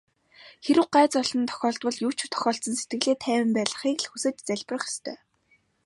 [0.65, 5.17] Хэрэв гай зовлон тохиолдвол юу ч тохиолдсон сэтгэлээ тайван байлгахыг л хүсэж залбирах ёстой.